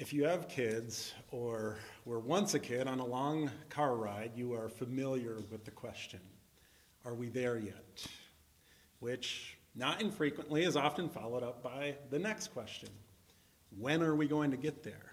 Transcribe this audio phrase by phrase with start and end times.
[0.00, 4.54] If you have kids or were once a kid on a long car ride, you
[4.54, 6.20] are familiar with the question
[7.04, 8.06] Are we there yet?
[9.00, 12.88] Which, not infrequently, is often followed up by the next question
[13.78, 15.12] When are we going to get there?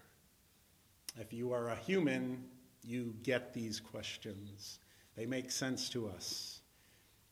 [1.20, 2.46] If you are a human,
[2.82, 4.80] you get these questions.
[5.18, 6.62] They make sense to us.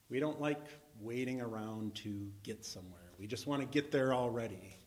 [0.09, 0.67] We don't like
[0.99, 4.77] waiting around to get somewhere, we just want to get there already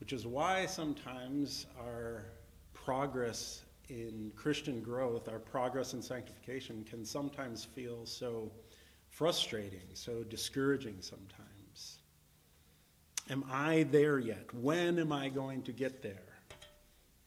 [0.00, 2.24] which is why sometimes our
[2.72, 8.50] progress in Christian growth, our progress in sanctification, can sometimes feel so
[9.08, 11.98] frustrating, so discouraging sometimes.
[13.30, 14.52] Am I there yet?
[14.54, 16.22] When am I going to get there?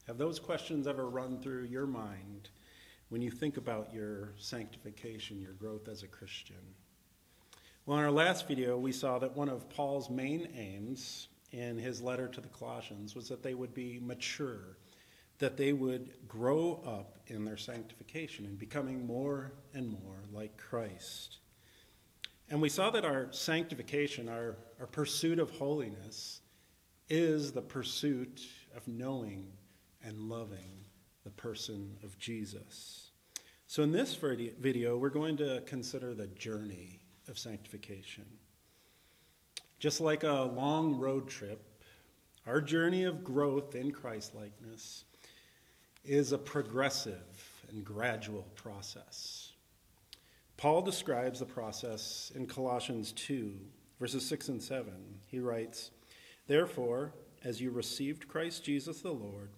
[0.06, 2.48] Have those questions ever run through your mind
[3.08, 6.56] when you think about your sanctification, your growth as a Christian?
[7.86, 12.00] Well, in our last video, we saw that one of Paul's main aims in his
[12.00, 14.78] letter to the Colossians was that they would be mature,
[15.38, 21.38] that they would grow up in their sanctification and becoming more and more like Christ.
[22.48, 26.40] And we saw that our sanctification, our, our pursuit of holiness,
[27.08, 28.42] is the pursuit
[28.74, 29.52] of knowing
[30.02, 30.84] and loving
[31.24, 33.10] the person of Jesus.
[33.66, 38.26] So, in this video, we're going to consider the journey of sanctification.
[39.82, 41.60] Just like a long road trip,
[42.46, 45.02] our journey of growth in Christlikeness
[46.04, 49.50] is a progressive and gradual process.
[50.56, 53.58] Paul describes the process in Colossians 2,
[53.98, 54.92] verses 6 and 7.
[55.26, 55.90] He writes,
[56.46, 59.50] Therefore, as you received Christ Jesus the Lord,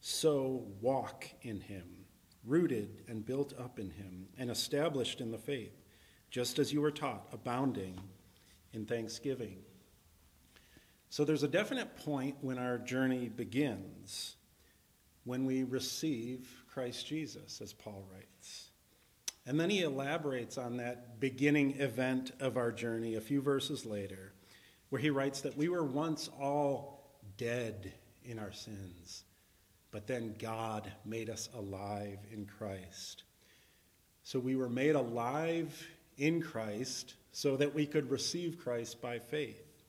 [0.00, 2.06] so walk in him,
[2.44, 5.82] rooted and built up in him, and established in the faith,
[6.30, 7.98] just as you were taught, abounding
[8.74, 9.58] in thanksgiving.
[11.10, 14.36] So there's a definite point when our journey begins,
[15.24, 18.70] when we receive Christ Jesus, as Paul writes.
[19.46, 24.32] And then he elaborates on that beginning event of our journey a few verses later,
[24.88, 27.92] where he writes that we were once all dead
[28.24, 29.24] in our sins,
[29.90, 33.24] but then God made us alive in Christ.
[34.22, 35.86] So we were made alive
[36.16, 39.82] in Christ so that we could receive Christ by faith.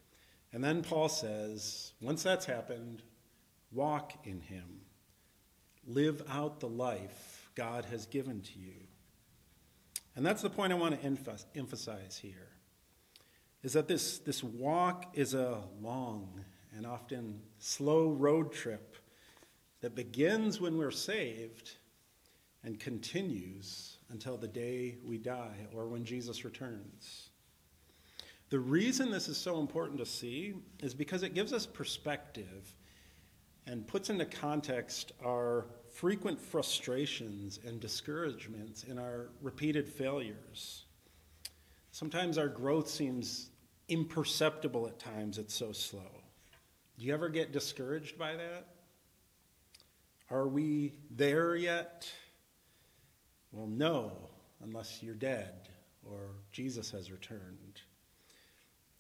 [0.52, 3.04] And then Paul says, once that's happened,
[3.72, 4.82] walk in him.
[5.86, 8.74] Live out the life God has given to you.
[10.16, 12.50] And that's the point I want to emphasize here.
[13.64, 18.98] Is that this, this walk is a long and often slow road trip
[19.82, 21.72] that begins when we're saved
[22.64, 27.30] and continues until the day we die or when Jesus returns.
[28.50, 32.76] The reason this is so important to see is because it gives us perspective
[33.66, 40.86] and puts into context our frequent frustrations and discouragements and our repeated failures.
[41.92, 43.50] Sometimes our growth seems
[43.88, 46.12] imperceptible at times, it's so slow.
[47.00, 48.68] Do you ever get discouraged by that?
[50.30, 52.10] Are we there yet?
[53.56, 54.12] Well, no,
[54.62, 55.70] unless you're dead
[56.04, 57.80] or Jesus has returned.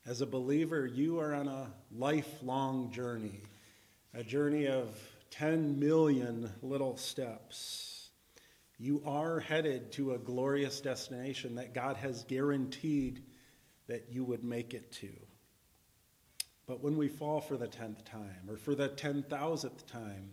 [0.06, 3.42] As a believer, you are on a lifelong journey,
[4.14, 4.98] a journey of
[5.32, 8.08] 10 million little steps.
[8.78, 13.24] You are headed to a glorious destination that God has guaranteed
[13.88, 15.10] that you would make it to.
[16.66, 20.30] But when we fall for the 10th time or for the 10,000th time,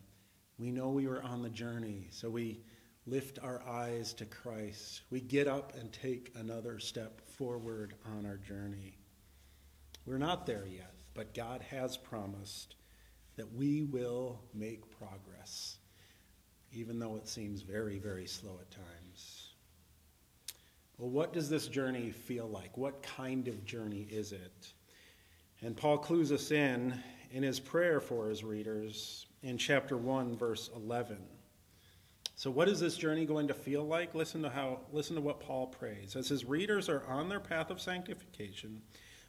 [0.59, 2.07] we know we were on the journey.
[2.11, 2.61] So we
[3.07, 5.03] lift our eyes to Christ.
[5.11, 8.97] We get up and take another step forward on our journey.
[10.07, 12.77] We're not there yet, but God has promised
[13.37, 15.79] that we will make progress,
[16.73, 19.49] even though it seems very, very slow at times.
[20.99, 22.77] Well, what does this journey feel like?
[22.77, 24.73] What kind of journey is it?
[25.61, 26.95] And Paul clues us in
[27.31, 31.17] in his prayer for his readers in chapter 1 verse 11.
[32.35, 34.15] So what is this journey going to feel like?
[34.15, 36.17] Listen to how listen to what Paul prays.
[36.17, 38.83] As his readers are on their path of sanctification,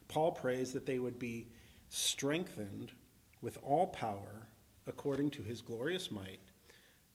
[0.08, 1.48] Paul prays that they would be
[1.88, 2.92] strengthened
[3.42, 4.48] with all power
[4.86, 6.40] according to his glorious might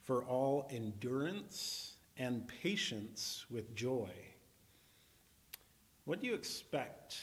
[0.02, 4.10] for all endurance and patience with joy.
[6.06, 7.18] What do you expect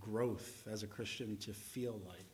[0.00, 2.33] growth as a Christian to feel like?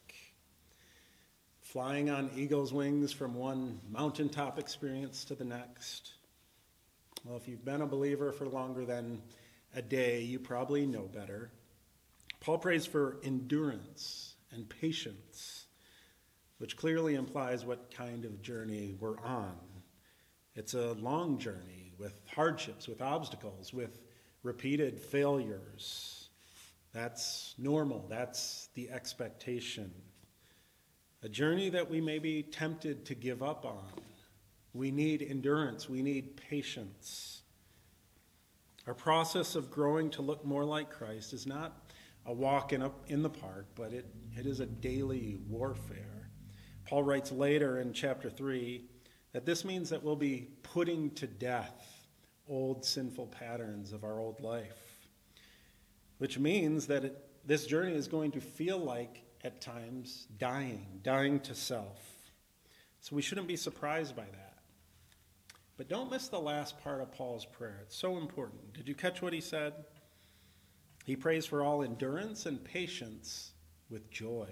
[1.73, 6.15] Flying on eagle's wings from one mountaintop experience to the next?
[7.25, 9.23] Well, if you've been a believer for longer than
[9.77, 11.53] a day, you probably know better.
[12.41, 15.67] Paul prays for endurance and patience.
[16.61, 19.57] which clearly implies what kind of journey we're on.
[20.55, 24.03] It's a long journey with hardships, with obstacles, with
[24.43, 26.29] repeated failures.
[26.93, 29.91] That's normal, that's the expectation.
[31.23, 33.85] A journey that we may be tempted to give up on.
[34.73, 37.43] We need endurance, we need patience.
[38.87, 41.93] Our process of growing to look more like Christ is not
[42.27, 44.07] a walk in, a, in the park, but it,
[44.37, 46.31] it is a daily warfare.
[46.87, 48.85] Paul writes later in chapter 3
[49.33, 52.07] that this means that we'll be putting to death
[52.49, 55.07] old sinful patterns of our old life,
[56.19, 61.41] which means that it, this journey is going to feel like, at times, dying, dying
[61.41, 61.99] to self.
[63.01, 64.59] So we shouldn't be surprised by that.
[65.77, 67.81] But don't miss the last part of Paul's prayer.
[67.83, 68.75] It's so important.
[68.75, 69.73] Did you catch what he said?
[71.07, 73.53] He prays for all endurance and patience
[73.89, 74.49] with joy.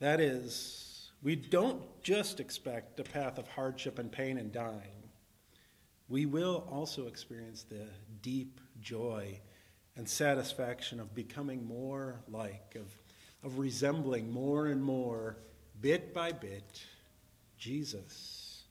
[0.00, 5.10] That is, we don't just expect a path of hardship and pain and dying.
[6.08, 7.86] We will also experience the
[8.22, 9.40] deep joy
[9.96, 12.94] and satisfaction of becoming more like, of,
[13.42, 15.36] of resembling more and more,
[15.80, 16.82] bit by bit,
[17.58, 18.64] Jesus.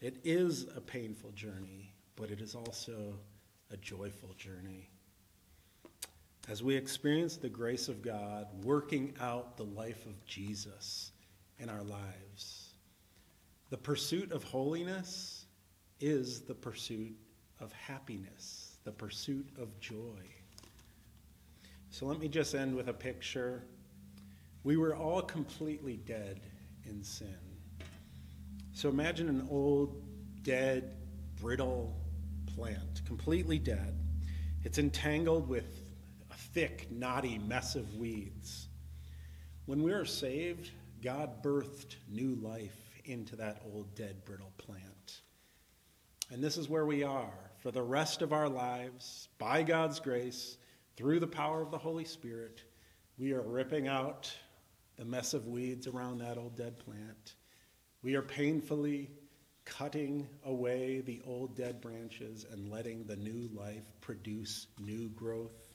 [0.00, 3.14] It is a painful journey, but it is also
[3.70, 4.90] a joyful journey
[6.48, 11.10] as we experience the grace of God working out the life of Jesus
[11.58, 12.74] in our lives.
[13.70, 15.46] The pursuit of holiness
[16.00, 17.16] is the pursuit
[17.58, 20.22] of happiness, the pursuit of joy.
[21.90, 23.64] So let me just end with a picture.
[24.64, 26.40] We were all completely dead
[26.84, 27.36] in sin.
[28.72, 30.02] So imagine an old,
[30.42, 30.96] dead,
[31.40, 31.96] brittle
[32.54, 33.98] plant, completely dead.
[34.64, 35.80] It's entangled with
[36.30, 38.68] a thick, knotty mess of weeds.
[39.64, 40.70] When we are saved,
[41.02, 45.20] God birthed new life into that old, dead, brittle plant.
[46.30, 50.56] And this is where we are for the rest of our lives, by God's grace,
[50.96, 52.62] through the power of the Holy Spirit.
[53.18, 54.34] We are ripping out
[54.96, 57.34] the mess of weeds around that old dead plant.
[58.02, 59.10] We are painfully
[59.64, 65.74] cutting away the old dead branches and letting the new life produce new growth.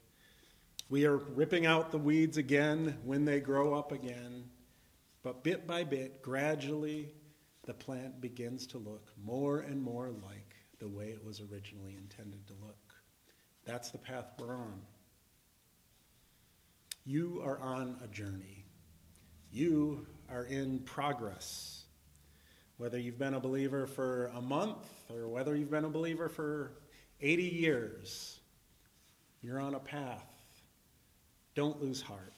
[0.90, 4.50] We are ripping out the weeds again when they grow up again.
[5.24, 7.14] But bit by bit, gradually,
[7.66, 12.48] the plant begins to look more and more like the way it was originally intended
[12.48, 12.94] to look.
[13.66, 14.82] That's the path we're on.
[17.06, 18.66] You are on a journey.
[19.52, 21.84] You are in progress.
[22.78, 26.74] Whether you've been a believer for a month or whether you've been a believer for
[27.20, 28.40] 80 years,
[29.42, 30.26] you're on a path.
[31.56, 32.34] Don't lose heart.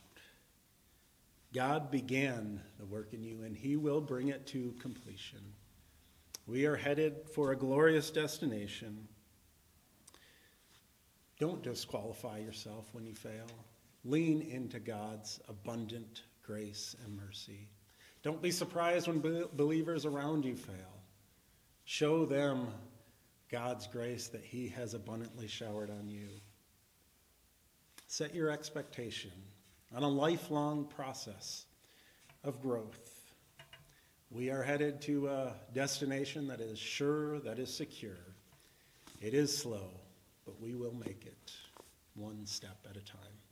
[1.53, 5.39] God began the work in you, and He will bring it to completion.
[6.47, 9.07] We are headed for a glorious destination.
[11.39, 13.47] Don't disqualify yourself when you fail.
[14.05, 17.69] Lean into God's abundant grace and mercy.
[18.21, 21.01] Don't be surprised when believers around you fail.
[21.85, 22.67] Show them
[23.49, 26.29] God's grace that He has abundantly showered on you.
[28.07, 29.31] Set your expectation
[29.95, 31.65] on a lifelong process
[32.43, 33.31] of growth.
[34.31, 38.17] We are headed to a destination that is sure, that is secure.
[39.21, 39.91] It is slow,
[40.45, 41.53] but we will make it
[42.15, 43.42] one step at a time.